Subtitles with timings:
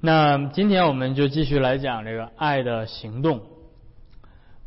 [0.00, 3.40] 那今天我们就继续来讲这个爱的行动，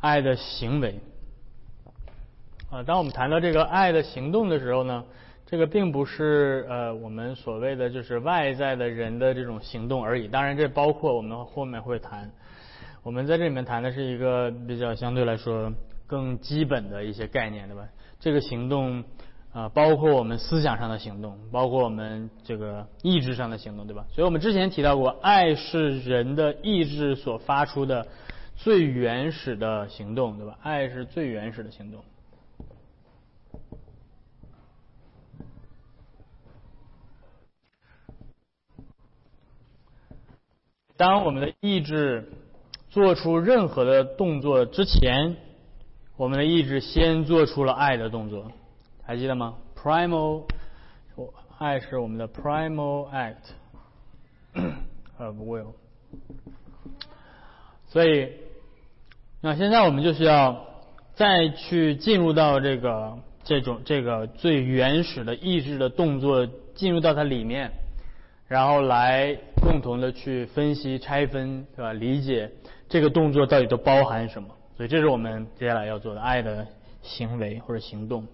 [0.02, 1.00] 爱的行为。
[2.70, 5.06] 啊，当我们谈到这个爱的行动的时候呢，
[5.46, 10.28] 这个并不是呃我们所谓的就是外在的人的这种行动而已。
[10.28, 12.30] 当然，这包括我们后面会谈。
[13.02, 15.72] 我们在这里面谈的是一个比较相对来说
[16.08, 17.88] 更基本的一些概念，对吧？
[18.20, 19.02] 这个行动。
[19.54, 24.06] 啊，包括我们思想上的行动，包括我们这个意志上的行动，对吧？
[24.14, 28.08] 所以我们之前提到过，爱是人的意志所发出的
[28.56, 30.58] 最原始的行动，对吧？
[30.62, 32.02] 爱是最原始的行动。
[40.96, 42.32] 当我们的意志
[42.90, 45.36] 做出任何的动作之前，
[46.16, 48.50] 我们的意志先做出了爱的动作。
[49.04, 50.46] 还记得吗？Primal，
[51.58, 53.52] 爱是我们的 primal act
[55.18, 55.74] of will。
[57.88, 58.32] 所以，
[59.42, 60.66] 那现在我们就是要
[61.14, 67.72] 再去进入到这个这种这个最原始的意志的动作，进入到它里面，
[68.48, 71.92] 然后来共同的去分析、拆分，对吧？
[71.92, 72.52] 理解
[72.88, 74.50] 这个动作到底都包含什么。
[74.78, 76.66] 所以，这是我们接下来要做的爱的
[77.02, 78.26] 行为或者行动。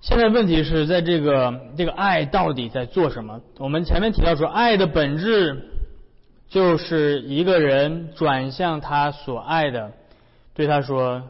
[0.00, 3.42] 现在问题是在这个这个爱到底在做什么？
[3.58, 5.68] 我们前面提到说，爱的本质
[6.48, 9.92] 就是一个人转向他所爱的，
[10.54, 11.22] 对他说：“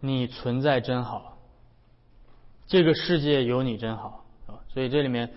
[0.00, 1.38] 你存在真好，
[2.66, 5.30] 这个世界有你真好。”啊，所以这里面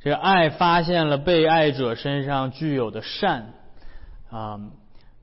[0.00, 3.52] 这个爱发现了被爱者身上具有的善
[4.30, 4.60] 啊，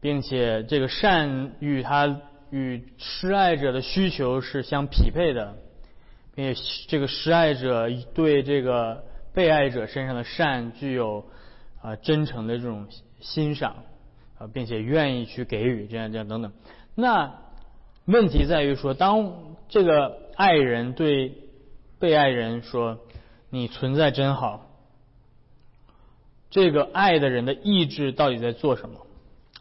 [0.01, 2.19] 并且这个善与他
[2.49, 5.55] 与施爱者的需求是相匹配的。
[6.35, 11.25] 并且这个施爱者对这个被爱者身上的善具有
[11.81, 12.87] 啊真诚的这种
[13.21, 13.77] 欣赏
[14.37, 16.51] 啊，并且愿意去给予这样这样等等。
[16.93, 17.35] 那
[18.03, 21.31] 问题在于说，当这个爱人对
[21.99, 22.99] 被爱人说
[23.49, 24.67] “你存在真好”，
[26.51, 29.07] 这个爱的人的意志到底在做什么？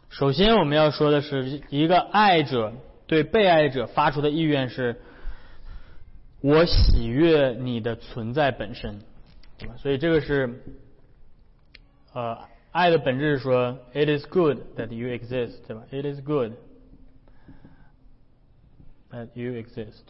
[0.09, 2.73] 首先我们要说的是，一个爱者
[3.07, 4.99] 对被爱者发出的意愿是。
[6.45, 8.99] 我喜悦你的存在本身，
[9.57, 9.73] 对吧？
[9.77, 10.61] 所以这个是，
[12.13, 12.37] 呃，
[12.71, 16.51] 爱的本质是说，it is good that you exist，对吧？it is good
[19.09, 20.03] that you exist。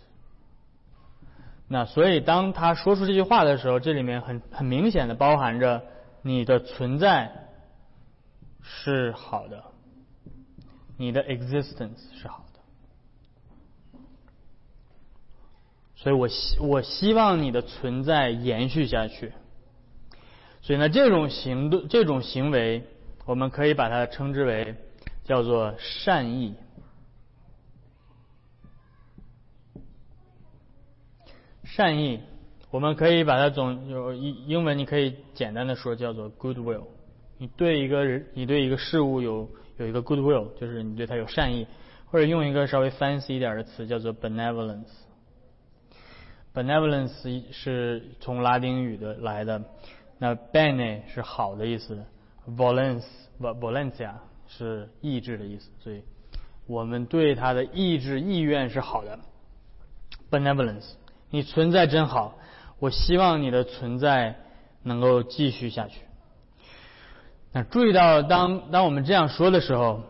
[1.70, 5.84] 那所以当他说出这句话的时候，这里面很很明显的包含着
[6.22, 7.32] 你的存在
[8.62, 9.64] 是好的，
[10.98, 12.45] 你的 existence 是好。
[15.96, 19.32] 所以我希我希望你的存在延续下去。
[20.62, 22.84] 所以呢，这种行动、这种行为，
[23.26, 24.76] 我们可以把它称之为
[25.24, 26.56] 叫做善意。
[31.64, 32.20] 善意，
[32.72, 36.86] 我们可以把它总有英英文，你可以简单的说叫做 goodwill。
[37.38, 41.68] 你对一个人，你对一个事物有有一个 goodwill，就是你对他有善意，
[42.06, 45.05] 或者用一个稍微 fancy 一点的词叫做 benevolence。
[46.56, 49.62] Benevolence 是从拉丁语的来的，
[50.18, 52.06] 那 bene 是好的意思
[52.48, 53.04] ，volence
[53.42, 54.14] volencia
[54.48, 56.02] 是意志的意思，所以
[56.66, 59.20] 我们对他的意志意愿是好的。
[60.32, 60.94] Benevolence，
[61.30, 62.38] 你存在真好，
[62.80, 64.38] 我希望你的存在
[64.82, 66.00] 能够继续下去。
[67.52, 70.04] 那注意到，当当我们这样说的时候，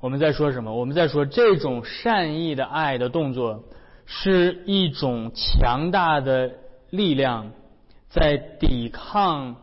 [0.00, 0.74] 我们在说什么？
[0.74, 3.64] 我们在说这种善意的爱的动作。
[4.06, 6.54] 是一种强大的
[6.90, 7.50] 力量
[8.08, 9.56] 在抵抗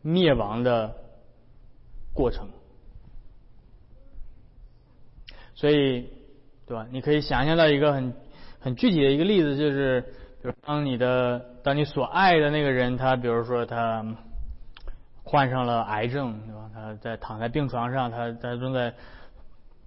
[0.00, 0.96] 灭亡的
[2.12, 2.48] 过程，
[5.54, 6.08] 所以，
[6.66, 6.86] 对吧？
[6.90, 8.14] 你可以想象到一个很
[8.58, 10.00] 很具体的一个例子，就是，
[10.42, 14.04] 比如当你的当你所爱的那个人，他比如说他
[15.22, 16.70] 患上了癌症，对吧？
[16.72, 18.94] 他在躺在病床上，他他正在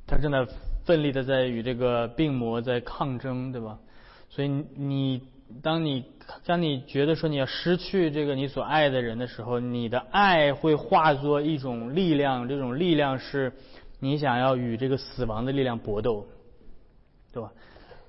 [0.05, 0.45] 他正在
[0.85, 3.79] 奋力的在与这个病魔在抗争，对吧？
[4.29, 5.23] 所以你，
[5.63, 6.03] 当你
[6.45, 13.53] 当你觉得说你要失去这个你所爱的人的时候，你的爱会化作一种力量，这种力量是
[13.99, 16.27] 你想要与这个死亡的力量搏斗，
[17.31, 17.51] 对吧？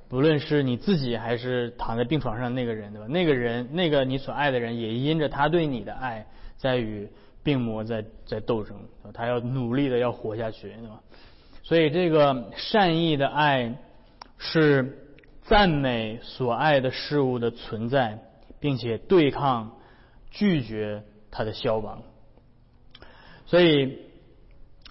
[0.09, 3.07] 不论是你自己还是躺在病床上那个人，对吧？
[3.09, 6.27] 那个人，那个你所爱的人，也因着他对你的爱，
[6.57, 7.09] 在与
[7.45, 8.77] 病魔在在斗争，
[9.15, 11.01] 他要努力的要活下去，对吧？
[11.63, 13.73] 所以这个善意的爱
[14.37, 15.05] 是。
[15.49, 18.19] 赞美所爱的事物的存在，
[18.61, 19.79] 并且对抗、
[20.31, 22.03] 拒绝它的消亡。
[23.47, 23.99] 所以，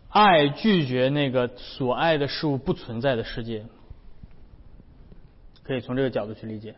[0.09, 3.67] 爱拒绝那个所爱的事物不存在的世界，
[5.63, 6.75] 可以从这个角度去理解。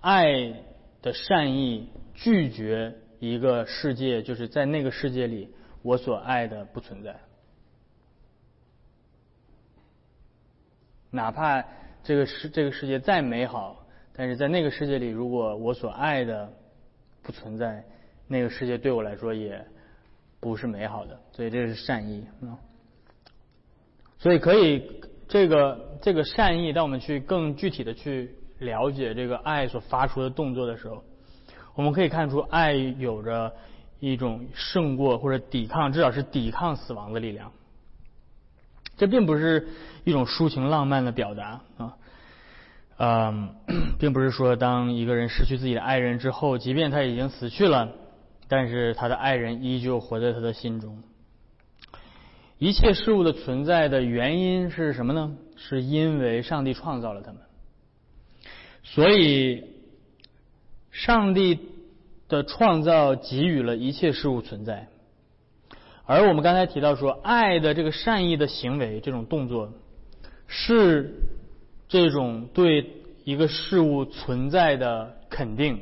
[0.00, 0.54] 爱
[1.02, 5.50] 的善意拒绝一个世界，就是在那个世界里，
[5.82, 7.20] 我所爱的不存在。
[11.10, 11.64] 哪怕
[12.04, 13.84] 这个世这个世界再美好，
[14.14, 16.52] 但是在那个世界里，如果我所爱的
[17.22, 17.82] 不存在，
[18.28, 19.64] 那个世界对我来说也
[20.38, 21.18] 不是美好的。
[21.32, 22.60] 所以这是善意啊。
[24.18, 31.02] 所以可以这个这个善意，当我们去更具体的去了解这个爱所发出的动作的时候，
[31.74, 33.52] 我们可以看出爱有着
[33.98, 37.50] 一种胜过或者抵抗，至少是抵抗死亡的力量。
[38.96, 39.68] 这并不是
[40.04, 41.96] 一种抒情浪漫的表达啊，
[42.98, 43.54] 嗯，
[43.98, 47.92] 并不是说当一个人失去自己的爱人之后，即便他已经死去了，
[48.48, 51.02] 但是他的爱人依旧活在他的心中。
[52.58, 55.36] 一切事物的存在的原因是什么呢？
[55.56, 57.40] 是因为上帝创造了他们，
[58.82, 59.64] 所以
[60.90, 61.58] 上帝
[62.28, 64.88] 的创造给予了一切事物存在。
[66.06, 69.72] 而我们刚才提到说，爱的这个善意的行为，这种动作，
[70.46, 71.14] 是
[71.88, 72.90] 这种对
[73.24, 75.80] 一个事物存在的肯定。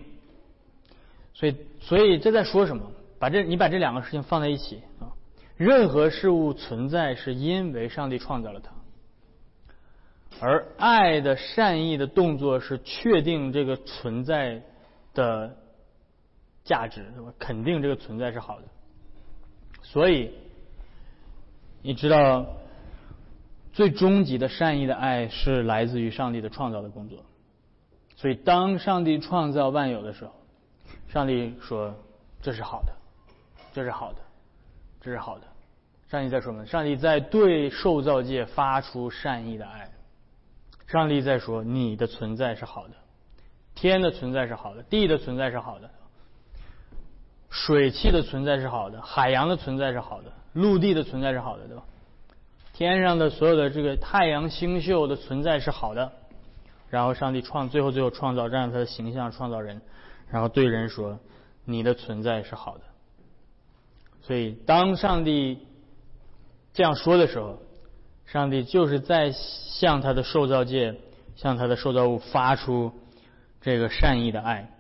[1.35, 2.93] 所以，所以这在说什么？
[3.19, 5.15] 把这你把这两个事情放在一起啊，
[5.57, 8.73] 任何事物存在是因为上帝创造了它，
[10.41, 14.63] 而爱的善意的动作是确定这个存在
[15.15, 15.57] 的
[16.65, 17.05] 价值，
[17.39, 18.67] 肯定这个存在是好的。
[19.83, 20.31] 所以，
[21.83, 22.47] 你知道，
[23.73, 27.19] 最终极的善意的爱是来自于上帝的创造的工作。
[28.17, 30.33] 所以，当上帝创造万有的时候，
[31.09, 31.95] 上帝说
[32.41, 32.93] ：“这是好的，
[33.73, 34.19] 这是好的，
[35.01, 35.47] 这是好的。”
[36.09, 36.67] 上帝在说什么？
[36.67, 39.91] 上帝在对受造界发出善意的爱。
[40.87, 42.95] 上帝在说：“你的存在是好的，
[43.75, 45.91] 天的存在是好的，地的存在是好的。”
[47.53, 51.83] 水汽的存在是好的，海洋的存在是好的，陆地的存在是好的，对吧？
[52.73, 56.11] 天上的所有的这个太阳星宿的存在是好的，
[56.89, 59.83] 然后上帝创最后最后创造，按照他的形象创造人，
[60.31, 61.21] 然后对人说
[61.67, 62.85] ：“你的存在是好的。”
[64.25, 65.59] 所以当上帝
[66.73, 67.59] 这样说的时候，
[68.25, 70.95] 上帝就是在向他的受造界、
[71.37, 72.93] 向他的受造物发出
[73.61, 74.71] 这个善意的爱。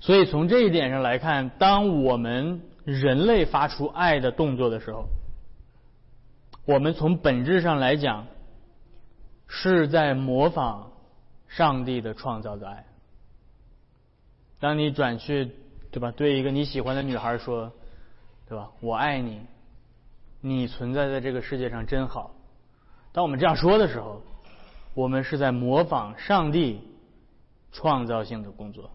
[0.00, 5.06] 所以从这一点上来看，当我们人类发出爱的动作的时候，
[6.64, 8.26] 我们从本质上来讲
[9.46, 10.92] 是在模仿
[11.48, 12.84] 上帝的创造的爱。
[14.60, 15.50] 当你转去，
[15.90, 16.10] 对吧？
[16.12, 17.72] 对一个你喜欢的女孩说，
[18.48, 18.70] 对吧？
[18.80, 19.40] 我爱你，
[20.40, 22.34] 你存在在这个世界上真好。
[23.12, 24.22] 当我们这样说的时候，
[24.94, 26.80] 我们是在模仿上帝
[27.72, 28.90] 创造性的工作。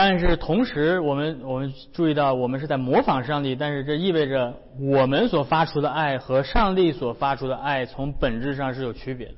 [0.00, 9.34] 但是同时，我们我们注意到，我们是在模仿上帝，但是这意味着我们所发出的爱和上帝所发出的爱从本质上是有区别的。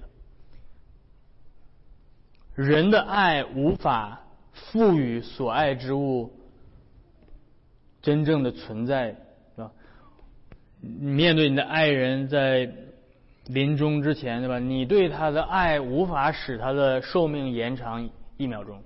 [2.63, 4.21] 人的爱无法
[4.53, 6.31] 赋予所爱之物
[8.03, 9.17] 真正的存在，
[9.57, 9.71] 是吧？
[10.83, 12.71] 面对你的爱人，在
[13.47, 14.59] 临终之前，对吧？
[14.59, 18.83] 你对他的爱无法使他的寿命延长一秒钟。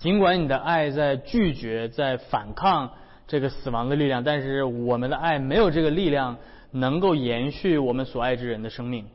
[0.00, 2.92] 尽管你的爱在拒绝、在反抗
[3.26, 6.38] 这个死亡的力量，但是我们的爱没有这个力量
[6.70, 9.06] 能够延续我们所爱之人的生命。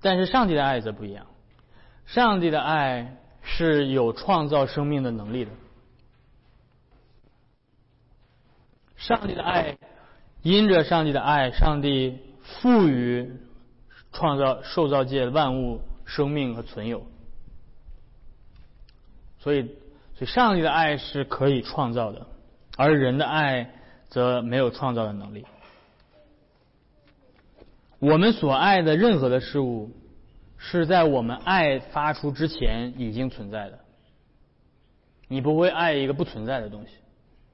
[0.00, 1.26] 但是上帝的爱则不一样，
[2.06, 5.52] 上帝的爱是有创造生命的能力的。
[8.96, 9.78] 上帝的爱，
[10.42, 13.30] 因着上帝的爱，上帝赋予
[14.12, 17.06] 创造受造界万物生命和存有。
[19.42, 19.62] 所以，
[20.14, 22.26] 所以上帝的爱是可以创造的，
[22.76, 23.70] 而人的爱
[24.08, 25.46] 则没有创造的能力。
[27.98, 29.90] 我们所爱的任何的事物，
[30.58, 33.78] 是在我们爱发出之前已经存在的。
[35.26, 36.92] 你不会爱一个不存在的东西，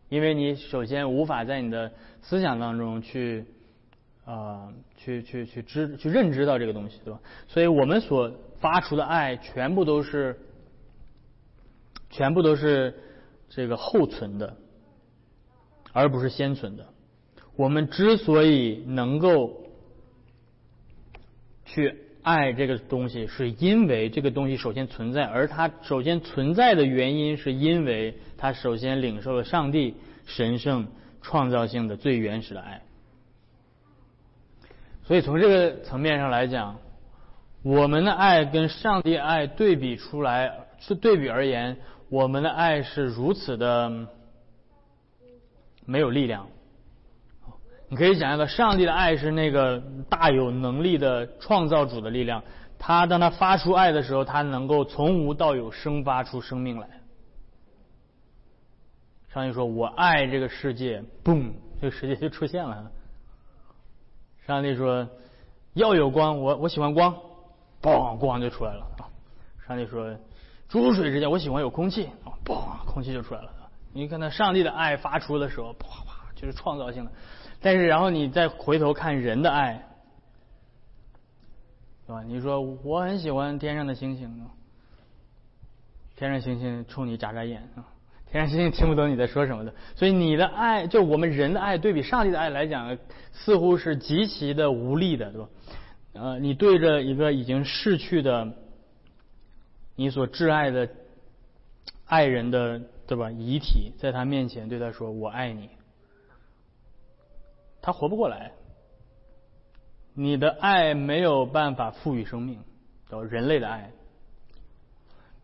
[0.08, 3.44] 因为你首先无法在你的思想当中去
[4.24, 7.20] 啊，去去去知去认知到这个东西，对吧？
[7.46, 10.36] 所以我们所发出的爱全部都是。
[12.10, 12.94] 全部都是
[13.48, 14.56] 这个后存的，
[15.92, 16.86] 而不是先存的。
[17.56, 19.64] 我们之所以能够
[21.64, 29.94] 去爱这个东西，是因为这个东西首先存在，而它首先存在的原因，是因为它首先领受了上帝
[30.26, 30.88] 神圣
[31.22, 32.82] 创造性的最原始的爱。
[35.04, 36.78] 所以从这个层面上来讲，
[37.62, 44.06] 我们的爱跟上帝爱对比出来，是对比而言，我们的爱是如此的
[45.84, 46.46] 没有力量。
[47.88, 52.42] 你可以想象到，上帝的爱是那个大有能力的创造主的力量。
[52.78, 56.88] 他当他发出爱的时候，他能够从无到有生发出生命来。
[59.32, 62.90] 上帝说：“我爱这个世界。”嘣，这个世界就出现了。
[64.46, 65.08] 上帝说
[65.74, 67.14] ：“要有光，我我喜欢光。”
[67.80, 68.86] 嘣，光就出来了。
[69.66, 70.16] 上帝说
[70.68, 73.50] ：“诸水之间，我喜欢有空气啊。”嘣，空气就出来了。
[73.92, 77.10] 你看，那上帝的爱发出的时候，啪啪，就是创造性的。
[77.60, 79.82] 但是，然后你再回头看人的爱，
[82.06, 82.22] 对吧？
[82.22, 84.46] 你说我很喜欢天上的星星，
[86.14, 87.82] 天上星星冲你眨眨眼啊，
[88.30, 89.74] 天上星星听不懂你在说什么的。
[89.94, 92.96] 所以你的爱，就我们人的爱，对比上帝的爱来讲，
[93.32, 95.48] 似乎是极其的无力的，对吧？
[96.12, 98.52] 呃，你对着一个已经逝去的
[99.96, 100.88] 你所挚爱的
[102.04, 103.30] 爱人的，对吧？
[103.30, 105.70] 遗体，在他面前对他说：“我爱你。”
[107.82, 108.52] 他活不过来，
[110.14, 112.60] 你的爱没有办法赋予生命，
[113.08, 113.90] 叫人类的爱。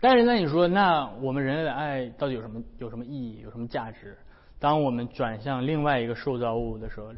[0.00, 4.18] 但是那你说，那我们人类的爱到底有什么有什么意义，有什么价值？
[4.58, 7.12] 当我们转向另外一个受造物的时候，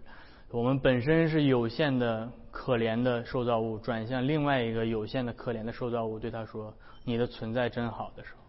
[0.55, 8.45] 我们本身是有限的、可怜的受造物，转向另外一个有限的、可怜的受造物，对他说：“你的存在真好。”的时候，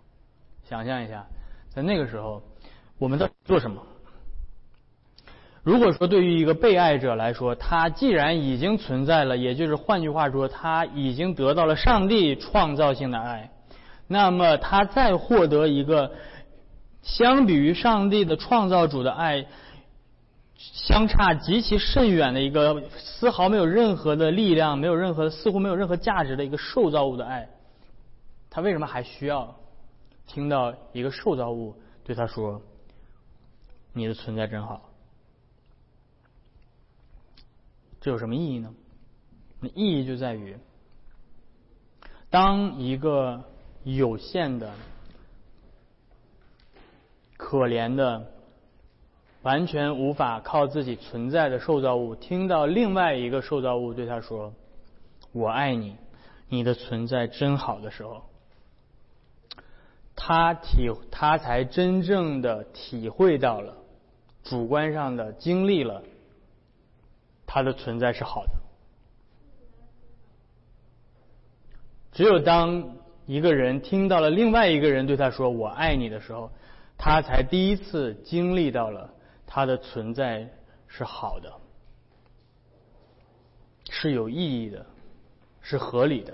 [0.69, 1.25] 想象一下，
[1.67, 2.43] 在那个时候，
[2.99, 3.81] 我们在做什么？
[5.63, 13.49] 如果说对于一个被爱者来说，他既然已经存在了，也就是换句话说，他已经得到了上帝创造性的爱，
[14.07, 16.11] 那么他再获得一个
[17.01, 19.47] 相比于上帝的创造主的爱
[20.57, 27.49] 相差极其甚远的一个丝毫没有任何的力量、没有任何似乎没有任何价值的一个受造物的爱，
[28.49, 29.55] 他为什么还需要
[30.25, 32.61] 听到一个受造物对他说
[33.93, 34.89] ：“你的存在真好。”
[38.01, 38.73] 这有什么意义呢？
[39.59, 40.57] 那意义就在于，
[42.29, 43.43] 当一个
[43.83, 44.71] 有限的、
[47.35, 48.31] 可怜的、
[49.45, 54.51] 完全无法靠自己存在的受造物，听到另外一个受造物对他说
[55.33, 55.97] ：“我爱你，
[56.49, 58.23] 你的存在真好的时候，
[60.15, 63.77] 他体他才真正的体会到了，
[64.43, 66.01] 主观上的经历了。”
[67.45, 68.51] 他的存在是好的。
[72.13, 72.95] 只有当
[73.27, 76.49] 一个人听到了另外一个人对他说“我爱你”的时候，
[76.97, 79.11] 他才第一次经历到了
[79.45, 80.49] 他的存在
[80.87, 81.51] 是好的，
[83.89, 84.85] 是有意义的，
[85.61, 86.33] 是合理的。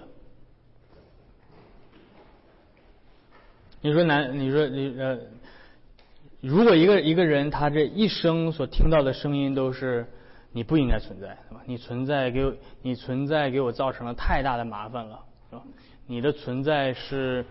[3.81, 5.19] 你说难，你说你呃，
[6.41, 10.05] 如果一个一个人他这一生所听到的声音都是。
[10.53, 11.61] 你不应该存在，是吧？
[11.65, 15.17] 你存在给我，你存在给我造成了太大的麻烦了，
[15.49, 15.63] 是吧？
[16.07, 17.45] 你的存在是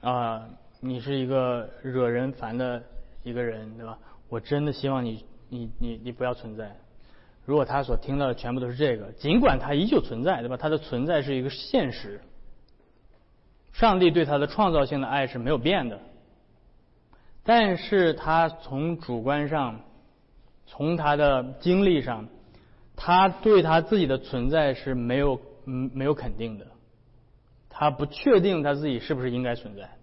[0.00, 0.48] 啊，
[0.78, 2.80] 你是一个惹人烦的
[3.24, 3.98] 一个人，对吧？
[4.28, 6.76] 我真的希望你，你，你，你不要存在。
[7.44, 10.56] 如果他所听到的全部都是这个，尽管他依旧存在，对吧？
[10.56, 12.20] 他的存在是一个现实，
[13.72, 16.00] 上帝对他的创造性的爱是没有变的，
[17.44, 19.80] 但是他从主观上，
[20.66, 22.28] 从他的经历上。
[22.98, 26.66] 他对他自己的存在是没有嗯没有肯定的，
[27.68, 29.95] 他不确定他自己是不是应该存在。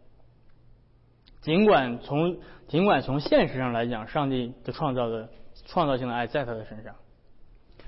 [1.43, 5.29] 尽管从尽管从现实上来讲，上帝的创造的
[5.67, 6.95] 创造性的爱在他的身上，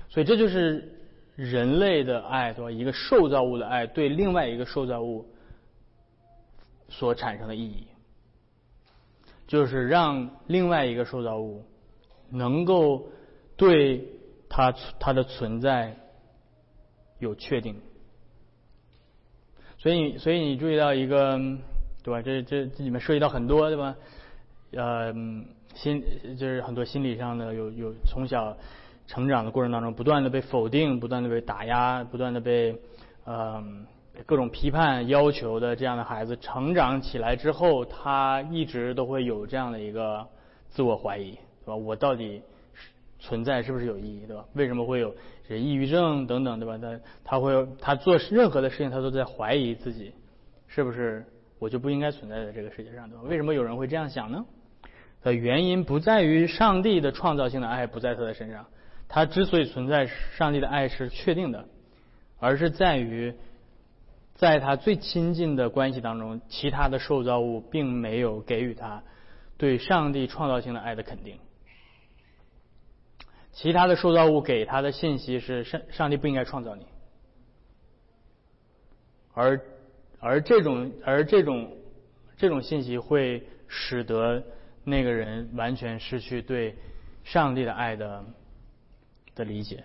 [0.08, 1.00] 所以这就是
[1.34, 2.70] 人类的爱，对吧？
[2.70, 5.26] 一个受造物的爱对另外一个受造物
[6.88, 7.88] 所产生的意义，
[9.48, 11.64] 就是让另外一个受造物
[12.30, 13.08] 能够
[13.56, 14.12] 对。
[14.48, 15.96] 它它的存在
[17.18, 17.80] 有确定，
[19.76, 21.36] 所以所以你注意到一个
[22.06, 22.22] 对吧？
[22.22, 23.96] 这这这里面涉及到很多对吧？
[24.70, 25.12] 呃，
[25.74, 26.00] 心
[26.38, 28.56] 就是很多心理上的有有从小
[29.08, 32.78] 成长的过程当中不断的被否定、不断的被打压、不断的被
[33.24, 33.60] 呃
[34.24, 40.24] 各种批判要求的这样的孩子，成长起来之后，他一直都会有这样的一个
[40.70, 41.32] 自我怀疑，
[41.64, 41.74] 对吧？
[41.74, 42.40] 我到底？
[43.18, 44.44] 存在是不是有意义，对吧？
[44.52, 45.12] 为什么会有
[45.48, 46.78] 这抑郁症等等，对吧？
[46.78, 50.12] 他他会他做任何的事情，他都在怀疑自己，
[50.68, 51.24] 是不是
[51.58, 53.22] 我就不应该存在在这个世界上，对吧？
[53.22, 54.44] 为什么有人会这样想呢？
[55.22, 58.66] 的原因不在于上帝的创造性的爱不在他的身上，
[59.08, 61.66] 他之所以存在，上帝的爱是确定的，
[62.38, 63.34] 而是在于
[64.34, 69.02] 在他最亲近的关系当中，其他的受造物并没有给予他
[69.56, 71.38] 对上帝创造性的爱的肯定。
[73.52, 76.86] 其他的受造物给他的信息是上上帝不应该创造你，
[79.32, 79.60] 而
[80.20, 81.70] 而这种而这种
[82.36, 84.42] 这种信息会使得
[84.84, 86.76] 那个人完全失去对
[87.24, 88.24] 上帝的爱的
[89.34, 89.84] 的理解，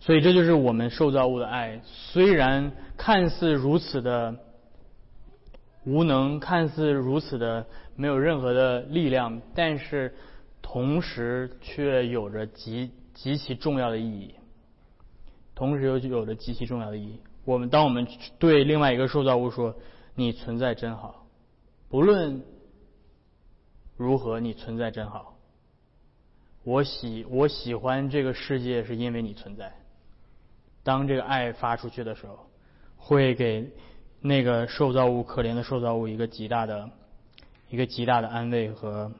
[0.00, 4.36] 所以这就是我们受造物的爱，虽然看似如此的
[5.84, 7.66] 无能，看似如此的
[7.96, 10.14] 没有任何的力量，但是。
[10.66, 14.34] 同时却有着极极其重要的意义，
[15.54, 17.20] 同时又有着极其重要的意义。
[17.44, 18.06] 我们当我们
[18.38, 19.76] 对另外一个受造物说
[20.14, 21.26] ：“你存在真好，
[21.88, 22.42] 不论
[23.96, 25.36] 如何，你存在真好。”
[26.64, 29.72] 我喜我喜欢这个世界是因为你存在。
[30.82, 32.50] 当这个爱发出去的时候，
[32.96, 33.70] 会给
[34.20, 36.90] 那个受造物可怜的受造物一个极大的
[37.68, 39.12] 一个极大的安慰和。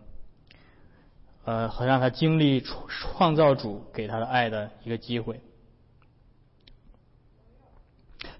[1.46, 5.42] 呃，和让他经历创创造主给他的爱的一个机会，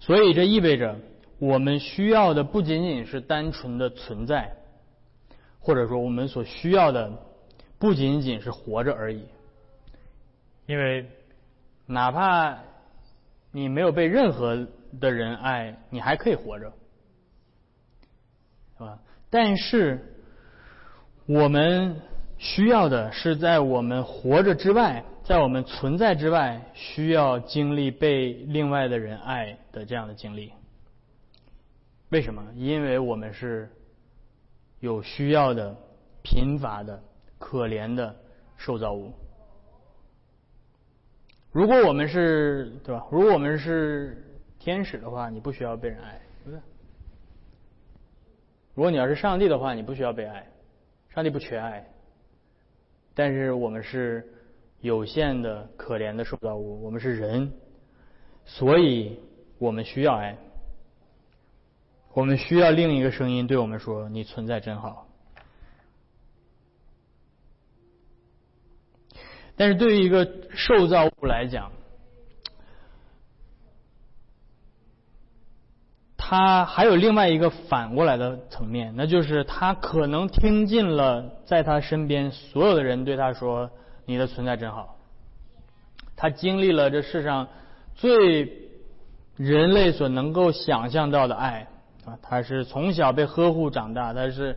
[0.04, 0.99] 所以这意味着
[1.38, 4.52] 我们需要的不仅仅是单纯的存在，
[5.58, 7.11] 或者说我们所需要的
[7.78, 9.25] 不仅仅是活着而已，
[10.66, 11.06] 因为
[11.87, 12.58] 哪怕
[13.50, 14.68] 你没有被任何
[15.00, 16.70] 的人爱，你还可以活着，
[18.76, 18.99] 是吧？
[19.30, 19.99] 但是
[21.25, 21.96] 我们。
[22.37, 30.52] 需要的是在我们活着之外，在我们存在之外，需要经历被另外的人爱的这样的经历。
[32.10, 32.46] 为什么？
[32.54, 33.70] 因为我们是
[34.80, 35.74] 有需要的、
[36.22, 37.02] 贫乏的、
[37.38, 38.14] 可怜的
[38.58, 39.14] 受造物。
[41.52, 43.06] 如果我们是对吧？
[43.10, 44.22] 如果我们是
[44.58, 46.60] 天使的话，你不需要被人爱，对不对？
[48.74, 50.46] 如果你要是上帝的话，你不需要被爱，
[51.14, 51.82] 上帝不缺爱。
[53.14, 54.34] 但是我们是
[54.85, 57.51] 有限的、可怜的受造物，我们是人，
[58.44, 59.18] 所以
[59.57, 60.37] 我们需要爱，
[62.12, 65.07] 我们需要另一个声音对我们说：“你存在真好。”
[69.57, 71.73] 但是对于一个受造物来讲，
[76.18, 83.70] 他还有另外一个反过来的层面，那就是他可能听进了在他身边所有的人对他说
[84.06, 84.96] ：“你的存在真好。”
[86.16, 87.48] 他经历了这世上
[87.94, 88.70] 最
[89.36, 91.66] 人类所能够想象到的爱
[92.04, 94.56] 啊，他是从小被呵护长大，他是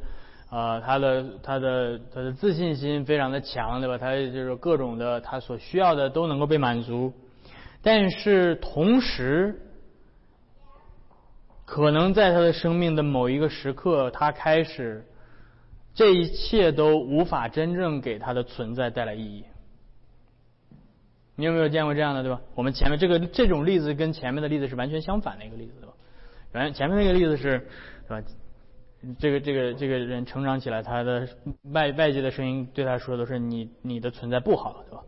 [0.49, 3.97] 啊，他的他的他的自信心非常的强，对吧？
[3.97, 7.13] 他就是各种的他所需要的都能够被满足，
[7.81, 9.61] 但是同时。
[11.69, 15.05] 可能在他的生命的某一个时刻，他开始，
[15.97, 19.43] 这一切都无法真正给他的存在带来意义。
[21.35, 22.39] 你有没有见过这样的，对吧？
[22.53, 25.93] 我们前面这个这种例子跟前面的例子是完全相反的一个例子，对吧？
[26.53, 27.67] 原前面那个例子是，
[28.03, 28.21] 是吧？
[29.17, 31.27] 这个这个这个人成长起来，他的
[31.71, 35.03] 外外界的声音对他说的是你你的存在不好，对吧？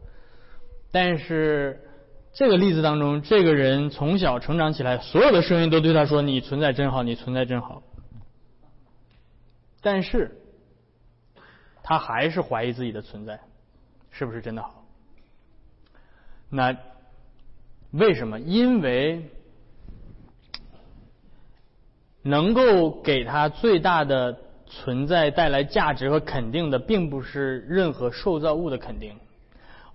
[0.92, 1.86] 但是。
[2.32, 7.82] 这个例子当中，这个人从小成长起来，所有的声音都对他说：“你存在真好，你存在真好。”
[9.82, 10.39] 但是，
[11.84, 13.40] 他还是怀疑自己的存在
[14.12, 14.86] 是不是真的好。
[16.50, 16.76] 那
[17.92, 18.40] 为什么？
[18.40, 19.30] 因为
[22.22, 29.16] 能够给他最大的存在带来价值和肯定的，并不是任何受造物的肯定。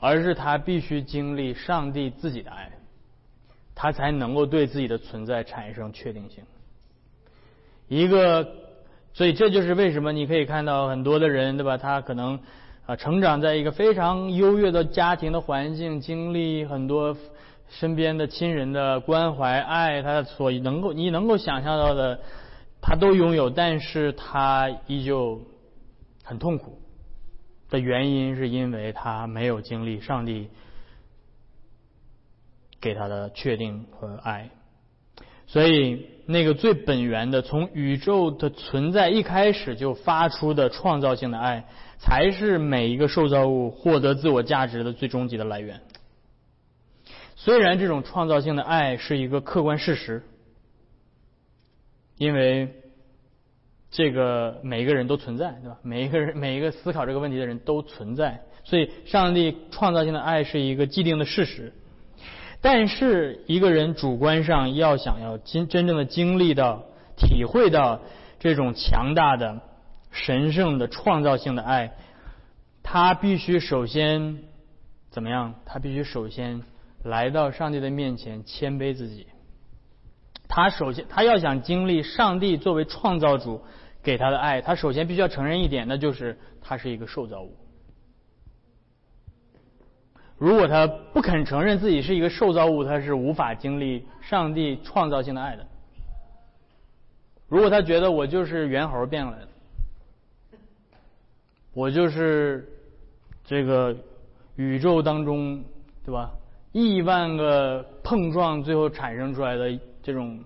[0.01, 2.71] 而是他必须经历上帝自己的爱，
[3.75, 6.45] 他才能够对自己的存在产生确定性。
[7.89, 8.47] 一个，
[9.15, 11.79] 所以这就是为什么你可以看到很多的人，对吧？
[11.79, 12.39] 他可能
[12.85, 17.17] 啊成长在一个非常优越的家庭的环境，经历很多
[17.69, 22.21] 身边的亲人的关怀爱，他所能够你能够想象到的，
[22.83, 25.41] 他都拥有，但是他依旧
[26.23, 26.81] 很痛苦。
[27.71, 30.49] 的原因是因为他没有经历上帝
[32.81, 34.51] 给他的确定和爱，
[35.47, 41.65] 所以那个最本源的，从宇宙的存在一开始就发出的创造性的爱，
[41.99, 45.81] 才是每一个受造物获得自我价值的最终极的来源。
[47.37, 50.23] 虽然这种创造性的爱是一个客观事实，
[52.17, 52.73] 因为
[53.91, 55.79] 这个每一个人都存在，对吧？
[55.83, 61.73] 每一个人 每一个思考这个问题的人都存在，所以上帝创造性的爱是一个既定的事实。
[62.65, 68.01] 但是一个人主观上要想要经真正的经历到、体会到
[68.41, 69.61] 这种强大的、
[70.11, 71.93] 神圣的创造性的爱，
[72.83, 74.39] 他必须首先
[75.11, 75.57] 怎么样？
[75.67, 76.63] 他必须首先
[77.03, 79.27] 来到上帝的面前，谦卑自己。
[80.49, 83.61] 他首先，他要想经历上帝作为创造主
[84.03, 87.55] 给他的爱，他首先必须要承认一点，那就是他是一个受造物。
[90.45, 95.67] 如果他不肯承认自己是一个受造物，他是无法经历上帝创造性的爱的。
[97.49, 99.49] 如果他觉得我就是猿猴变来的，
[101.73, 102.69] 我就是
[103.43, 103.97] 这个
[104.57, 105.65] 宇宙当中，
[106.05, 106.31] 对吧？
[106.73, 110.39] 亿万个碰撞最后产生出来的这种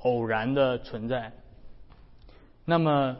[0.00, 1.30] 偶然的存在，
[2.64, 3.16] 那么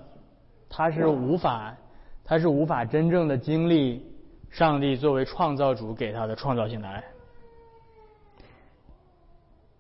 [0.68, 1.76] 他是无法，
[2.24, 4.04] 他是无法真正的经历。
[4.50, 7.04] 上帝作为创造主给他的创造性的爱，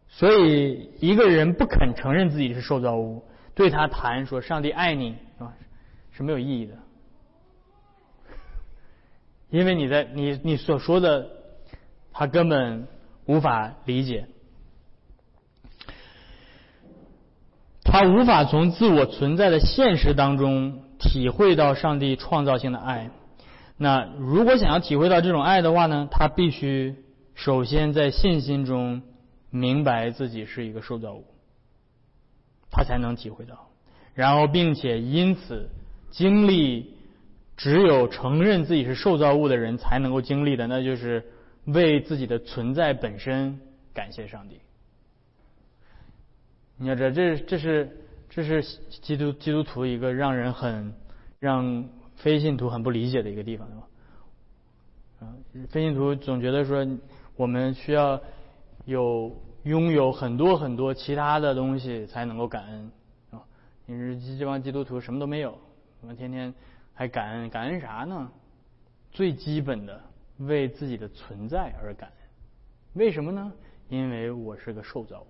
[0.08, 5.52] 所以一个人不肯承认自己是受造物，对他谈说上帝爱你，是吧？
[6.12, 6.74] 是没有意义的，
[9.50, 11.28] 因为你在你你所说的，
[12.12, 12.86] 他根本
[13.26, 14.26] 无法理解，
[17.84, 23.10] 他无法从自我存在的现实当中体会到上帝创造性的爱。
[23.80, 26.96] 那如果想要体会到这种爱的话呢，他必须
[27.36, 29.02] 首先在信心中
[29.50, 31.24] 明白自己是一个受造物，
[32.72, 33.70] 他才能体会到，
[34.14, 35.70] 然后并且因此
[36.10, 36.96] 经历
[37.56, 41.24] 只有承认自己是受造物的人才能够经历的，那就是
[41.64, 43.60] 为自己的存在本身
[43.94, 44.58] 感谢上帝。
[46.78, 47.96] 你要知道，这这是
[48.28, 48.64] 这是
[49.02, 50.92] 基督基督徒一个让人很
[51.38, 51.88] 让。
[52.18, 53.88] 非信徒很不理解的一个地方，对吧？
[55.20, 55.34] 啊，
[55.70, 56.86] 非信徒总觉得说
[57.36, 58.20] 我们需要
[58.84, 62.92] 有拥有很多很多其他的东西才能够感恩
[63.30, 63.42] 啊。
[63.86, 65.58] 你是这帮基督徒什么都没有，
[66.00, 66.52] 我们天天
[66.94, 68.30] 还感恩感恩啥呢？
[69.10, 70.00] 最基本的
[70.38, 72.28] 为自己的存在而感恩，
[72.94, 73.52] 为什么呢？
[73.88, 75.26] 因为我是个受造物，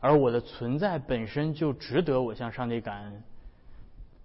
[0.00, 3.22] 而我的存在本身就值得我向上帝感恩。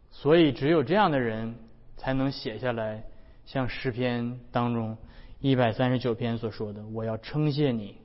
[0.10, 1.56] 所以，只有这样的人
[1.96, 3.04] 才能写下来，
[3.46, 4.98] 像诗篇当中
[5.40, 8.02] 一百三十九篇所说的：“我要称谢你，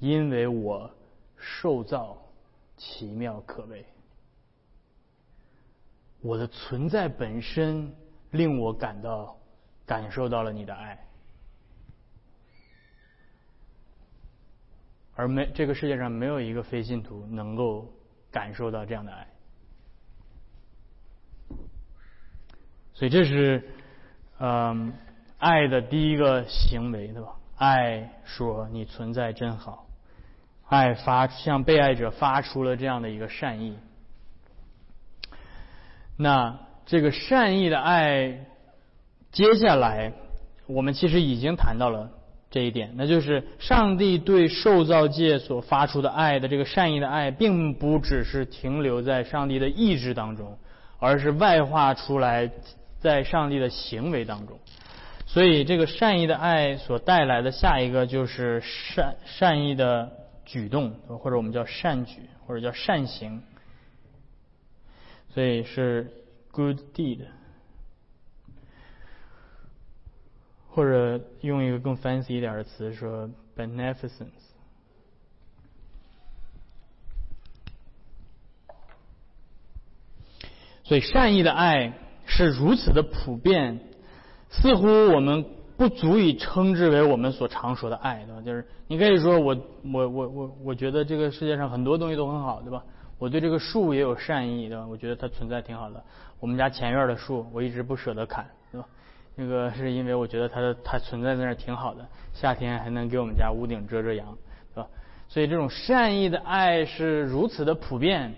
[0.00, 0.90] 因为我
[1.36, 2.20] 受造
[2.76, 3.86] 奇妙可畏，
[6.20, 7.94] 我的存在本身
[8.32, 9.38] 令我感到
[9.86, 11.06] 感受到了你的爱，
[15.14, 17.88] 而没这个世界上没有一个非信徒能够
[18.32, 19.26] 感受到这样的爱。”
[22.98, 23.62] 所以这是，
[24.40, 24.92] 嗯，
[25.38, 27.28] 爱的第一个行为，对吧？
[27.56, 29.86] 爱说你存在真好，
[30.66, 33.78] 爱发向被爱者发出了这样的一个善意。
[36.16, 38.46] 那这个善意的爱，
[39.30, 40.12] 接下来
[40.66, 42.10] 我们其实已经谈到了
[42.50, 50.58] 这一点，那就是上帝对受造界所发出的爱的这个善意的爱，并不只是停留在上帝的意志当中，
[50.98, 52.50] 而是外化出来。
[53.00, 54.58] 在上帝的行为当中，
[55.24, 60.10] 所以这个善意的爱所带来的下一个就是善善意的
[60.44, 63.42] 举动，或者我们叫善举，或者叫善行，
[65.28, 66.10] 所以是
[66.50, 67.26] good deed，
[70.70, 74.26] 或者用一个更 fancy 一点的词说 beneficence。
[80.82, 81.92] 所以善意的爱。
[82.38, 83.80] 是如此的普遍，
[84.48, 85.44] 似乎我们
[85.76, 88.40] 不足以称之为我们所常说的爱，对吧？
[88.42, 89.56] 就是你可以说我
[89.92, 92.84] 我我我我觉得这个世界上很多东西都很好，对吧？
[93.18, 94.86] 我对这个树也有善意，对吧？
[94.86, 96.00] 我觉得它存在挺好的。
[96.38, 98.86] 我们家前院的树，我一直不舍得砍，对吧？
[99.34, 104.38] 那个是因为我觉得它的它存在在那儿挺好的，夏天还能给我们家屋顶遮遮阳，
[104.72, 104.88] 对吧？
[105.26, 108.32] 所以这种善意的爱是如此的普遍。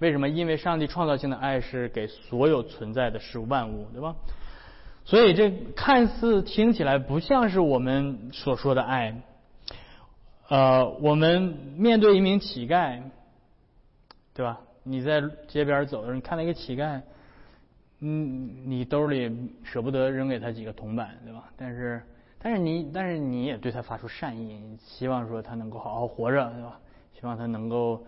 [0.00, 0.28] 为什么？
[0.28, 4.16] 因为上帝创造性的爱是给所有存在的事物万物，对吧？
[5.04, 9.14] 所以这看似听起来不像是我们所说的爱，
[10.48, 11.42] 呃，我们
[11.76, 13.02] 面对一名乞丐，
[14.34, 14.60] 对吧？
[14.82, 17.00] 你在街边走的时候，你看到一个乞丐，
[18.00, 19.30] 嗯，你兜里
[19.62, 21.44] 舍不得扔给他几个铜板，对吧？
[21.56, 22.02] 但是，
[22.38, 26.78] 但是你，但是你也对他发出善意，希望说他能够好好活着，对吧？
[27.18, 28.04] 希望他能够，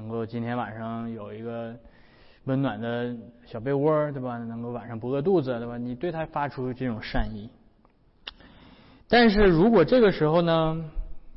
[0.00, 1.76] 能够今天晚上有一个
[2.44, 4.38] 温暖的小被窝，对吧？
[4.38, 5.76] 能够晚上不饿肚子，对吧？
[5.76, 7.50] 你对他发出这种善意。
[9.08, 10.82] 但是如果这个时候呢，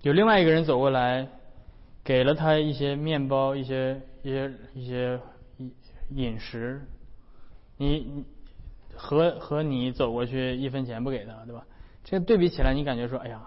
[0.02, 1.28] 有另外一个人走过来，
[2.06, 5.20] 给了他一些面包、一些一些一些
[5.58, 5.74] 饮
[6.16, 6.82] 饮食，
[7.76, 8.24] 你
[8.96, 11.66] 和和你走过去一分钱不给他，对吧？
[12.06, 13.42] 这对比起来，你感觉说，哎呀，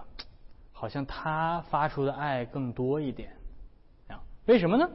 [0.72, 3.30] 好像他发出的爱更多一点，
[4.08, 4.20] 啊？
[4.44, 4.90] 为什么呢？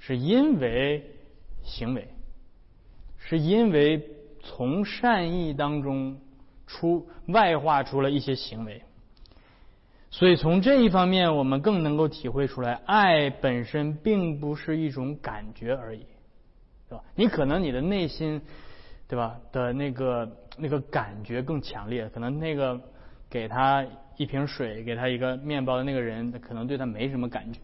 [0.00, 1.08] 是因为
[1.62, 2.08] 行为，
[3.16, 4.04] 是因为
[4.42, 6.18] 从善意当中。
[6.72, 8.80] 出外化出了一些行为，
[10.08, 16.06] 所以从这一方面，我们更能够体会出来，爱本身并不是一种感觉而已，
[16.88, 17.02] 对吧？
[17.16, 18.40] 你可能你的内心，
[19.08, 22.80] 对吧的那个那个感觉更强烈，可能那个
[23.28, 23.84] 给他
[24.16, 27.58] 一瓶水、给他一个面包的那个人，可能对他没什么感觉，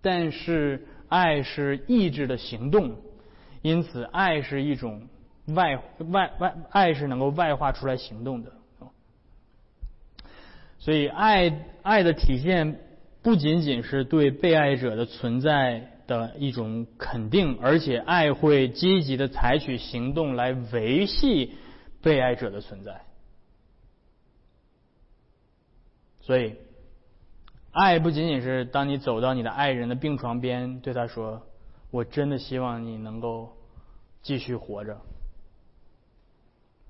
[0.00, 2.96] 但是爱是意志的行动，
[3.62, 5.08] 因此爱是一种。
[5.54, 8.52] 外外外爱是能够外化出来行动的，
[10.78, 12.78] 所以爱爱的体现
[13.22, 21.54] 不仅仅是对被爱者的存在的一种肯定，而且爱会积极的采取行动来维系
[22.02, 23.00] 被爱者的存在。
[26.20, 26.56] 所以，
[27.80, 31.40] 爱不仅仅是当你走到你的爱人的病床边，对他说
[31.92, 33.56] ：“我真的希望你能够
[34.22, 34.98] 继续活着。”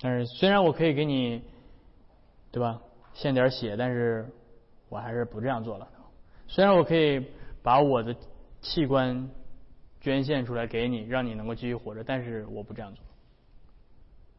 [0.00, 1.42] 但是虽然我可以给你，
[2.50, 2.80] 对吧，
[3.12, 4.26] 献点血，但是
[4.88, 5.86] 我还是不这样做了。
[6.46, 7.26] 虽然我可以
[7.62, 8.16] 把我的
[8.62, 9.28] 器官
[10.00, 13.04] 捐献出来给你，让你能够继续活着，但是我不这样做。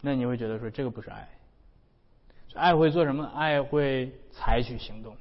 [0.02, 1.30] 那你会觉得说这个不是爱？
[2.56, 3.26] 爱会做什么？
[3.36, 5.16] 爱会采取行动。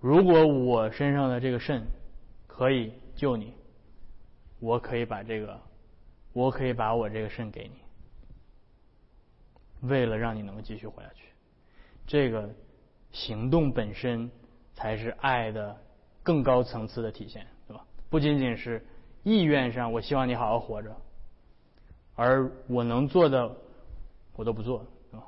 [0.00, 1.84] 如果我身上的这个肾
[2.46, 3.54] 可以救你，
[4.60, 5.60] 我可以把这个，
[6.32, 9.88] 我可以把我这个肾给你。
[9.88, 11.24] 为了让你能够继续活下去，
[12.06, 12.48] 这个
[13.12, 14.30] 行动本身
[14.74, 15.76] 才是爱的
[16.22, 17.84] 更高层次的体现，对吧？
[18.10, 18.84] 不仅仅是
[19.22, 20.96] 意愿上，我希望你好好活着，
[22.16, 23.56] 而我能做的
[24.34, 25.26] 我都不做，对吧？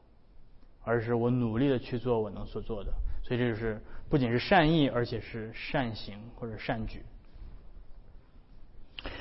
[0.82, 2.92] 而是我努力的去做我能所做的，
[3.30, 7.00] 所以这就是不仅是善意，而且是善行或者善举。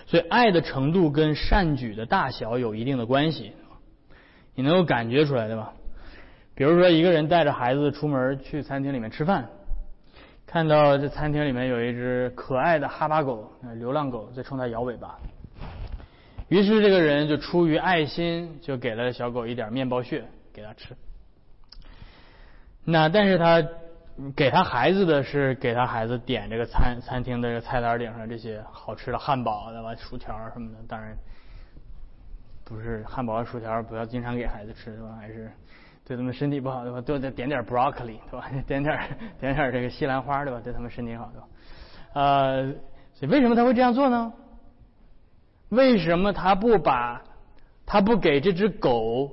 [0.08, 3.54] 所以爱的程度跟善举的大小有一定的关系。
[4.56, 5.76] 你能够感觉出来，对吧？
[6.56, 9.48] 比如说，一个人带着孩子出门去餐厅里面吃饭，
[10.48, 15.20] 看到这餐厅里面有一只可爱的哈巴狗，流浪狗在冲他摇尾巴。
[16.48, 20.96] 于是，这个人就出于爱心，就给了小狗一点面包屑给它吃。
[22.84, 23.64] 那但是他
[24.36, 29.96] 给他孩子的是给他孩子点这个餐餐厅的菜单顶上这些好吃的汉堡，对吧？
[29.96, 31.16] 薯条什么的，当然。
[32.66, 35.18] 不是汉堡、薯条，不要经常给孩子吃，对吧？
[35.20, 35.52] 还是
[36.06, 37.02] 对他们身体不好，对吧？
[37.02, 38.48] 多得点点 broccoli，对吧？
[38.68, 40.62] 点点点点这个西兰花，对吧？
[40.64, 41.48] 对他们身体好，对吧？
[42.14, 42.74] 呃，
[43.16, 44.32] 所以为什么他会这样做呢？
[45.70, 47.24] 为什么他不把
[47.88, 49.32] 他不给这只狗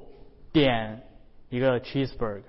[0.52, 1.02] 点
[1.50, 2.42] 一个 cheeseburger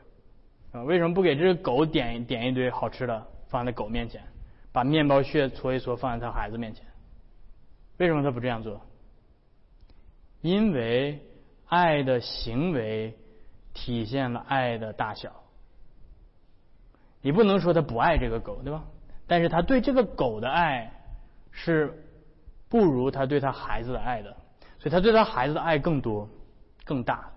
[0.85, 4.21] 为什么不给这只狗点点一堆好吃的放在狗面前，
[4.71, 6.85] 把面包屑搓一搓放在他孩子面前？
[7.97, 8.81] 为什么他不这样做？
[10.41, 11.19] 因为
[11.67, 13.17] 爱的行为
[13.73, 15.31] 体现了爱的大小，
[17.21, 18.83] 你不能说他不爱这个狗，对吧？
[19.25, 20.91] 但是他对这个狗的爱
[21.51, 22.05] 是
[22.69, 24.31] 不如他对他孩子的爱的，
[24.79, 26.29] 所以他对他孩子的爱更多、
[26.85, 27.31] 更大，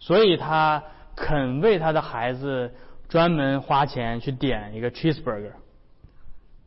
[0.00, 0.82] 所以他
[1.14, 2.72] 肯为他的孩子
[3.08, 5.52] 专门花钱去点一个 cheeseburger，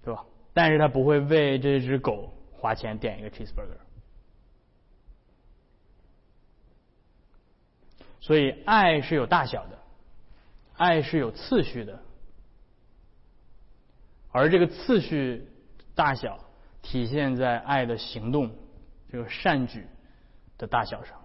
[0.04, 0.26] 对吧？
[0.54, 3.78] 但是他不会为这只狗花钱点一个 cheeseburger。
[8.22, 9.78] 所以，爱是有大小的，
[10.78, 12.00] 爱是有次序的，
[14.32, 15.48] 而这个次序
[15.94, 16.40] 大小
[16.82, 18.52] 体现在爱的行动，
[19.12, 19.86] 这个善举
[20.58, 21.25] 的大小上。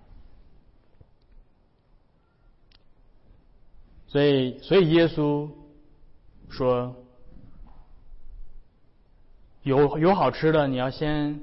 [4.10, 5.48] 所以，所以耶稣
[6.48, 6.96] 说
[9.62, 11.40] ：“有有好吃的，你要先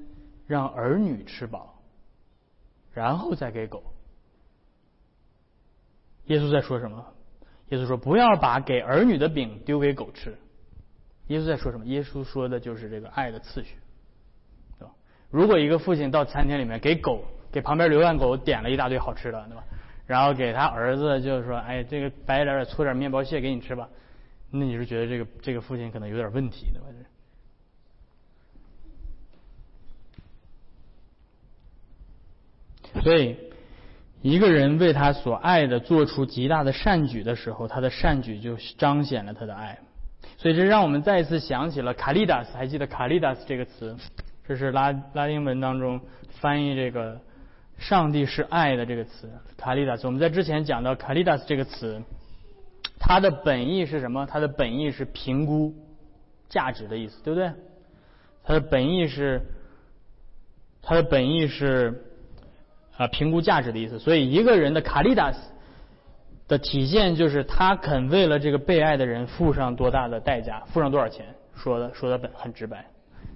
[0.48, 1.82] 让儿女吃饱，
[2.94, 3.82] 然后再给狗。”
[6.28, 7.06] 耶稣在说什么？
[7.70, 10.38] 耶稣说：“不要把给儿女的饼丢给狗吃。”
[11.28, 11.86] 耶稣在说什么？
[11.86, 13.78] 耶稣说的就是这个爱的次序，
[14.78, 14.94] 对吧？
[15.30, 19.64] 如果一个父亲到餐厅里面给狗、给旁边流浪狗点了一大堆好吃的，对吧？
[20.08, 23.88] 然后给他儿子就是说：“哎，这个白点搓点面包屑给你吃吧。”
[24.50, 26.88] 那你是觉得这个这个父亲可能有点问题，对吧？
[33.04, 33.38] 所以，
[34.22, 39.78] 一个人为他所爱的做出极大的善举的时候，他的善举就彰显了他的爱。
[40.38, 43.96] 所以这让我们再一次想起了卡利达斯，还记得卡利达斯这个词？
[44.48, 46.00] 这是拉拉丁文当中
[46.40, 47.20] 翻译这个
[47.78, 49.30] “上帝是爱”的这个词。
[49.58, 52.02] 卡利达斯，我们在之前讲到卡利达斯这个词，
[53.00, 54.26] 它的本意是什么？
[54.26, 55.74] 它的本意是评估
[56.50, 57.52] 价值的意思，对不对？
[58.44, 59.42] 它的本意是，
[60.82, 62.04] 它的本意是。
[62.98, 64.00] 啊，评估价值的意思。
[64.00, 65.38] 所以一个人的卡利达斯
[66.48, 71.24] 的体现，就是他肯为了这个被爱的人付上多大的代价，付上多少钱。
[71.56, 72.88] 说的说的本很直白，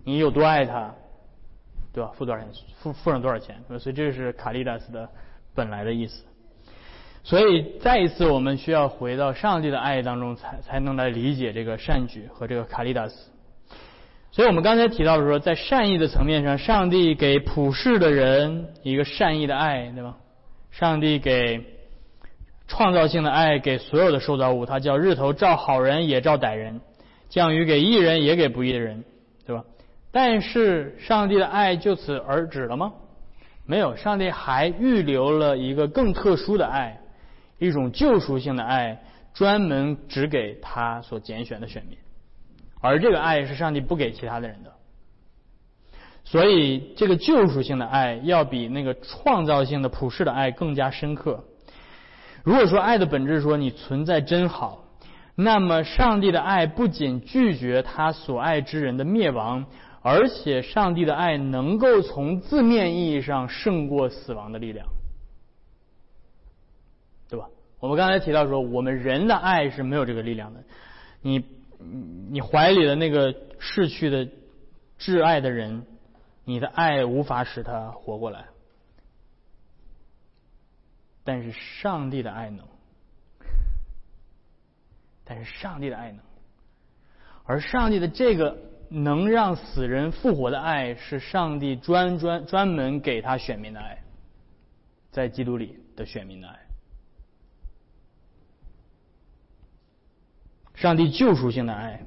[0.03, 0.95] 你有多爱他，
[1.93, 2.11] 对吧？
[2.17, 2.51] 付多少钱？
[2.81, 3.55] 付付上多少钱？
[3.79, 5.09] 所以这是卡利达斯的
[5.53, 6.23] 本来的意思。
[7.23, 13.29] 所以再一次，我们需要回到上帝的爱当中，才才能来理解这个善举和这个卡利达斯。
[14.31, 20.17] 所以我们刚才提到说，在善意的层面上，上帝给普世的人一个善意的爱，对吧？
[20.71, 21.63] 上帝给
[22.67, 26.79] 创造性的爱给所有的受造物，他叫日头照好人也照歹人，
[27.27, 29.03] 降雨给义人也给不义的人，
[30.11, 32.93] 但是上帝的爱就此而止了吗？
[33.65, 36.99] 没有，上帝还预留了一个更特殊的爱，
[37.57, 39.01] 一种救赎性的爱，
[39.33, 41.97] 专门只给他所拣选的选民。
[42.81, 44.73] 而这个爱是上帝不给其他的人的，
[46.25, 51.45] 所以这个救赎性的爱要比那个创造性的普世的爱更加深刻。
[52.43, 54.83] 如果说爱的本质说你存在真好，
[55.35, 59.65] 那么上帝的爱不仅拒绝他所爱之人的灭亡，
[60.01, 64.87] 而且上帝的爱能够从字面意义上胜过死亡的力量，
[67.29, 67.47] 对吧？
[67.79, 70.63] 我们刚才提到说，我们人的爱是没有这个力量的，
[71.21, 71.43] 你。
[72.29, 74.27] 你怀里的那个逝去的
[74.99, 75.83] 挚爱的人，
[76.45, 78.45] 你的爱无法使他活过来，
[81.23, 82.67] 但是上帝的爱能，
[85.25, 86.19] 但是上帝的爱能，
[87.45, 88.55] 而上帝的这个
[88.93, 94.03] 能让死人复活的爱，是上帝专专专门给他选民的爱，
[95.11, 96.59] 在基督里的选民的爱。
[100.75, 102.03] 上帝救赎性的爱，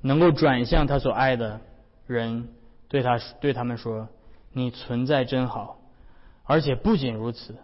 [0.00, 1.60] 能够转向他所爱的
[2.06, 2.48] 人，
[2.86, 4.08] 对他对他们说
[4.54, 5.80] ：“你存在真好。”
[6.46, 7.56] 而且不仅如此，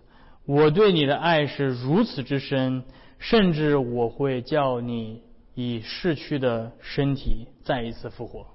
[0.44, 2.82] 我对你的爱是如此之深，
[3.18, 5.22] 甚至我会叫你
[5.54, 8.46] 以逝去的身体再一次复活。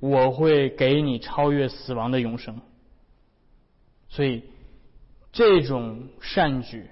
[0.00, 2.60] 我会给你超越死亡的永生。
[4.08, 4.44] 所以，
[5.32, 6.90] 这种善举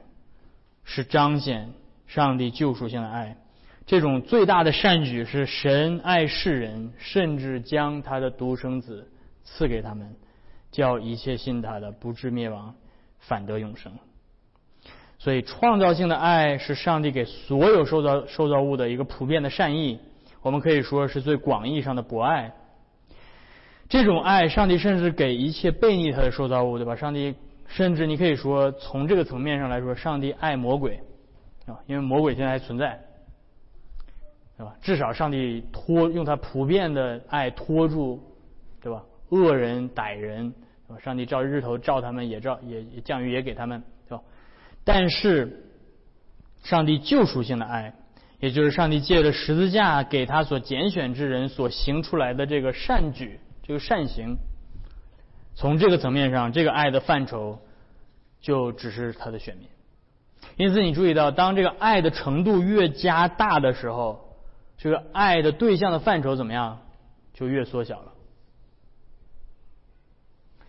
[0.85, 1.73] 是彰显
[2.07, 3.37] 上帝救赎性的爱。
[3.87, 9.11] 这种最大的善举是神爱世人，甚至将他的独生子
[9.45, 10.15] 赐给他们，
[10.71, 12.75] 叫一切信他的不至灭亡，
[13.19, 13.93] 反得永生。
[15.23, 20.01] 所以，创造性的爱是上帝给所有受造受造物的一个普遍的善意，
[20.41, 22.51] 我们可以说是最广义上的博爱。
[23.87, 26.97] 这种爱，上帝甚至给一切背逆他的受造物，对吧？
[26.97, 27.35] 上帝
[27.67, 30.99] 甚至你可以说，从这个层面上来说，上帝爱魔鬼
[31.67, 32.99] 啊，因为魔鬼现在还存在。
[34.57, 34.75] 对吧？
[34.81, 38.21] 至少上帝拖用他普遍的爱拖住，
[38.81, 39.03] 对吧？
[39.29, 40.55] 恶人歹人，
[41.03, 43.83] 上帝照日头照他们，也照也降雨也给他们，
[44.85, 45.65] 但是，
[46.63, 47.95] 上帝救赎性的爱，
[48.39, 54.37] 也就是上帝借着十字架给他所拣选之人所行出来的这个善举，这个善行，
[55.55, 57.59] 从这个层面上，这个爱的范畴
[58.41, 59.69] 就只是他的选民。
[60.57, 64.27] 因此，你注意到，当这个爱的程度越加大的时候。
[64.83, 66.79] 这个爱的对象的范畴怎么样，
[67.35, 68.15] 就越缩小了。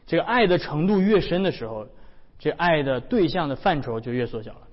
[0.05, 1.87] 这个爱的程度越深的时候，
[2.41, 4.67] 这爱的对象的范畴就越缩小了。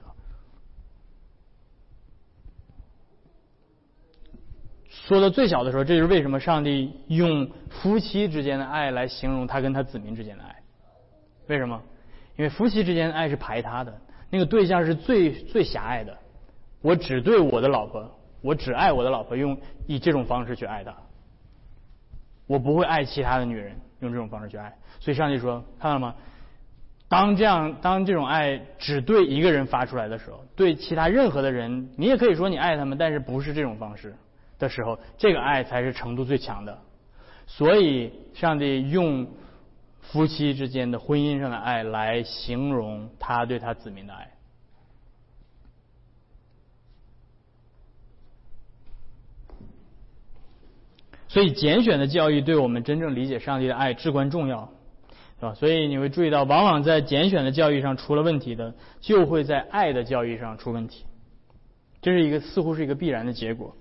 [4.89, 10.57] 缩到最小的时候，这就是为什么上帝用夫妻之间的爱来形容他跟他子民之间的爱。
[11.47, 11.83] 为什么？
[12.37, 14.01] 因为夫妻之间的爱是排他的，
[14.31, 16.19] 那个对象是最最狭隘的。
[16.81, 18.19] 我只对我的老婆。
[18.41, 20.95] 我只爱我的老婆，用以这种方式去爱她。
[22.47, 24.79] 我不会爱其他的女人，用这种方式去爱。
[25.01, 26.15] 所以上帝说，看到了吗？
[27.09, 34.15] 当这样，当这种爱只对一个人发出来的时候，对其他任何的人，你也可以说你爱他们，但是不是这种方式
[34.59, 36.79] 的时候，这个爱才是程度最强的。
[37.47, 39.27] 所以，上帝用
[40.03, 44.31] 夫妻之间的婚姻上的爱来形容他对他子民的爱。
[51.29, 54.71] 所以，拣选的教育对我们真正理解上帝的爱至关重要。
[55.41, 55.55] 是吧？
[55.55, 61.05] 所以你会注意到，往往在拣选的教育上出了问题的，就会在爱的教育上出问题。
[62.03, 63.77] 这是一个似乎是一个必然的结果。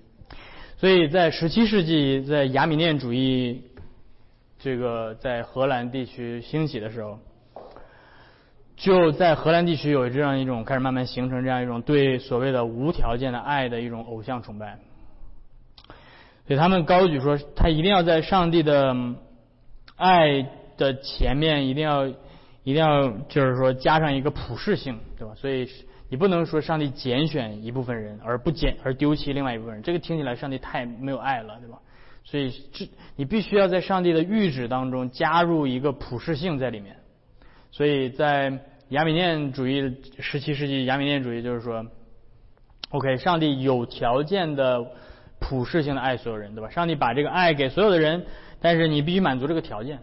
[0.76, 3.64] 所以在十七世纪，在亚米念主义
[4.60, 7.18] 这个在荷兰地区兴起的时候，
[8.76, 14.78] 就在荷兰地区有这样一种开始慢慢形成这样一种对所谓的无条件的爱的一种偶像崇拜。
[16.46, 18.94] 所以他们高举说，他一定要在上帝的
[19.96, 20.46] 爱。
[20.78, 25.34] 的前面一定要一定要就是说加上一个普世性，对吧？
[25.36, 25.68] 所以
[26.08, 31.78] 你不能说上帝拣选一部分人而不拣而丢弃另外一部分人，这个听起来上帝太没有爱了，对吧？
[32.24, 36.96] 所以这你必须要在上帝的谕旨当中加入一个普世性在里面。
[37.70, 38.58] 所以在
[38.90, 41.86] 亚米念主义十七世纪，亚米念主义就是说
[42.90, 44.86] ，OK，上帝有条件的
[45.38, 46.70] 普世性的爱所有人，对吧？
[46.70, 48.24] 上帝把这个爱给所有的人，
[48.60, 49.98] 但是你必须满足这个条件。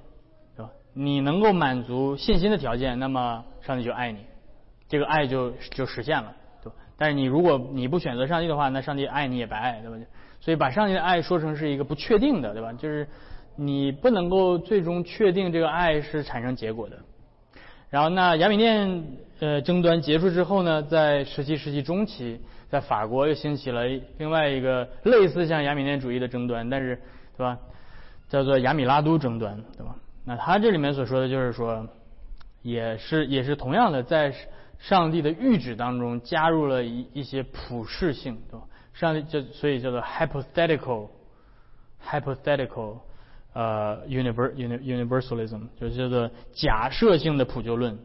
[0.97, 4.19] 你能够满足信心的条件，那么上帝就爱你，
[4.87, 6.33] 这个爱就就实现了，
[6.63, 6.75] 对吧？
[6.97, 9.97] 但是你如果你不选择上帝的话，那上帝爱你也白爱，对吧？
[10.39, 12.71] 所以把上帝的爱说成是一个不确定的，对吧？
[12.71, 13.05] 就是
[13.57, 16.97] 你不能够最终确定这个爱是产生结果的。
[17.89, 19.03] 然后那雅米念
[19.39, 22.39] 呃争端结束之后呢，在十七世纪中期，
[22.69, 23.83] 在法国又兴起了
[24.17, 26.95] 另外一个类似像雅米念主义的争端，但是
[27.37, 27.57] 对吧？
[28.29, 29.95] 叫做雅米拉都争端，对吧？
[30.26, 31.88] 那他这里面所说的就是说，
[32.61, 34.34] 也是也是同样的，在
[34.80, 38.65] 上帝的谕旨当中加入了一一些普世性，对吧？
[38.93, 41.09] 上帝就所以叫做 hypothetical
[42.03, 42.97] hypothetical
[43.53, 47.97] 呃 univers universalism 就叫做假设性的普救论，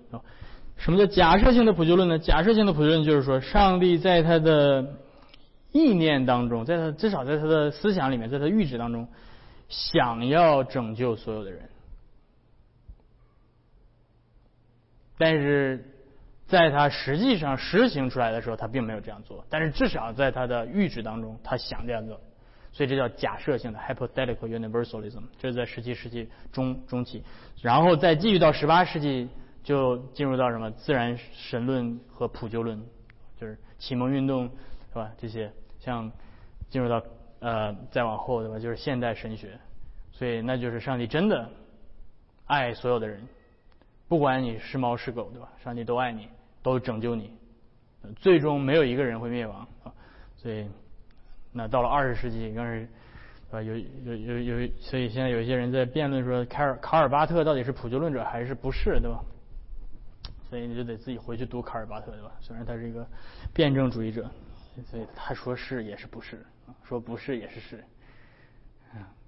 [0.76, 2.18] 什么叫假设性的普救论呢？
[2.18, 4.96] 假设性的普救论就是说，上帝在他的
[5.72, 9.08] 意念当中，在他至少在他的思想里面，在他预旨当中，
[9.68, 11.68] 想要拯救所有的人。
[15.20, 15.84] 但是，
[16.46, 19.44] 在他实际上实行出来的时候，他并没有这样做。
[19.50, 22.18] 但是至少在他的预知当中，他想这样做，
[22.72, 25.24] 所以这叫假设性的 hypothetical universalism。
[25.38, 27.22] 这是在十七世纪中中期，
[27.60, 29.28] 然后再继续到十八世纪，
[29.62, 32.82] 就进入到什么自然神论和普救论，
[33.38, 34.44] 就是启蒙运动，
[34.88, 35.12] 是吧？
[35.18, 36.10] 这些像
[36.70, 37.02] 进入到
[37.40, 38.58] 呃再往后，对吧？
[38.58, 39.50] 就是现代神学，
[40.12, 41.46] 所以那就是上帝真的
[42.46, 43.20] 爱所有的人。
[44.10, 45.48] 不管你是猫是狗，对吧？
[45.62, 46.28] 上帝都爱你，
[46.64, 47.32] 都拯救你，
[48.16, 49.94] 最终没有一个人会灭亡啊！
[50.36, 50.68] 所以，
[51.52, 52.88] 那到了二十世纪，更是
[53.52, 59.22] 啊，有有有有，所以现在有一些人在辩论说，卡尔卡尔巴特到底是普救论者还是不是，对吧？
[60.48, 62.32] 所以你就得自己回去读卡尔巴特，对吧？
[62.40, 63.06] 虽然他是一个
[63.54, 64.28] 辩证主义者，
[64.86, 66.44] 所以他说是也是不是，
[66.82, 67.84] 说不是也是是，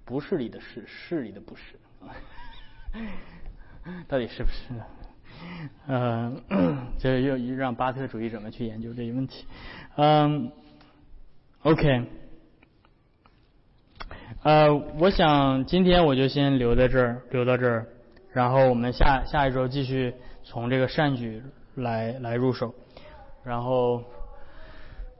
[0.03, 1.79] 不是里的是，是里的不是。
[4.13, 4.85] 到底是不是呢？
[5.87, 9.47] 嗯，这又又让巴特主义者们去研究这些问题。
[9.95, 10.51] 嗯
[11.63, 12.05] ，OK，
[14.43, 17.87] 呃，我想今天我就先留在这儿，留到这儿，
[18.31, 21.41] 然后我们下下一周继续从这个善举
[21.73, 22.75] 来来入手，
[23.43, 23.93] 然后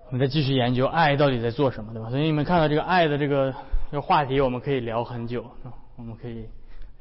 [0.05, 2.11] 我们再继续研究爱到底在做什么，对吧？
[2.11, 3.51] 所以你们看到这个爱的这个
[3.89, 5.43] 这个话题，我们可以聊很久，
[5.95, 6.47] 我们可以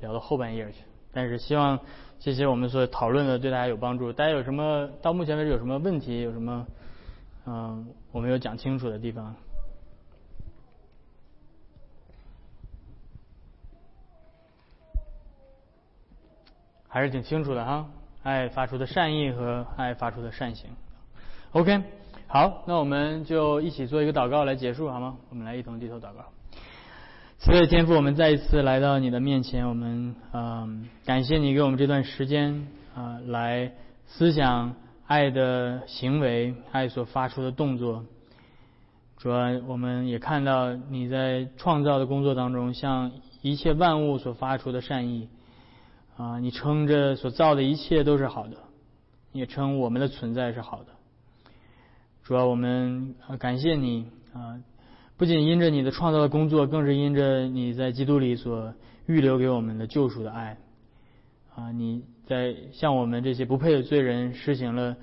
[0.01, 0.79] 聊到后半夜去。
[1.13, 1.79] 但是希望
[2.19, 4.13] 这些我们所讨论的对大家有帮助。
[4.13, 6.23] 大家有什么到目前为止有什么问题？
[6.23, 6.67] 有什么
[7.47, 9.35] 嗯我没有讲清楚的地方？
[16.89, 17.89] 还是挺清楚的哈。
[18.23, 20.71] 爱发出的善意和爱发出的善行。
[21.53, 21.83] OK，
[22.29, 25.17] 好，那我们就一起做一个祷告来结束好吗？
[25.29, 26.25] 我们来一同低头祷告。
[27.45, 33.73] 所以天父，我们再一次来到你的面前，我们嗯感谢你给我们这段时间啊，来
[34.07, 34.77] 思想
[35.09, 38.05] 爱的行为，爱所发出的动作。
[39.17, 45.29] 主要我们也看到你在创造的工作当中，向一切万物所发出的善意
[46.17, 48.57] 啊，你称着所造的一切都是好的，
[49.33, 50.93] 也称我们的存在是好的。
[52.23, 54.63] 主要我们啊感谢你啊。
[55.23, 58.75] 不仅因着你的创造的工作，更是因着你在基督里所
[59.07, 60.59] 预留给我们的救赎的爱。
[61.55, 64.97] 啊，你在向我们这些不配的罪人施行了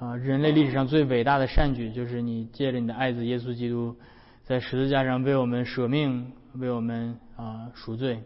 [0.00, 3.94] 啊人类历史上最伟大的善举，就是你借着你的爱子耶稣基督
[4.42, 8.24] 在十字架上为我们舍命，为我们啊赎罪。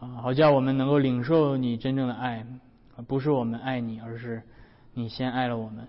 [0.00, 2.46] 啊，好叫我们能够领受你真正的爱，
[3.06, 4.42] 不是我们爱你，而是
[4.94, 5.86] 你先爱了我们，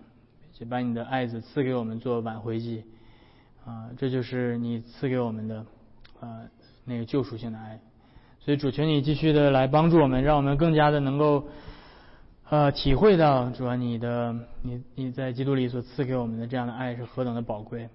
[0.51, 2.83] 就把你的爱子赐给我们做挽回祭
[3.65, 5.65] 啊，这就是你赐给我们的
[6.19, 6.41] 啊
[6.85, 7.79] 那个救赎性的爱。
[8.39, 11.47] 所以主求你继续的来帮助我们，让我们更加的能够，
[12.49, 17.87] 呃，体会到主啊，你的你你在基督里所赐给我们的这样的爱是何等的宝贵，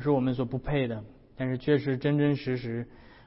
[0.00, 1.02] 是我们所不配的，
[1.36, 2.86] 但是却是真真实实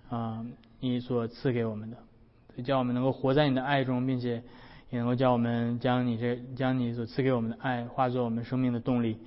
[0.10, 0.46] 啊
[0.80, 4.42] 你所赐给我们的，所以叫我们能够活在你的爱中，并且
[4.92, 9.18] 也能够叫我们将你这将你所赐给我们的爱化作我们生命的动力，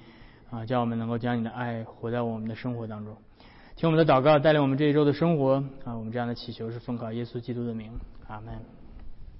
[0.50, 3.14] 啊，叫我们能够将你的爱活在我们的生活当中。
[3.76, 5.94] 听我们的祷告，带领我们这一周的生活啊！
[5.94, 7.92] 我们这样的祈求是奉靠耶稣基督的名，
[8.26, 8.77] 阿门。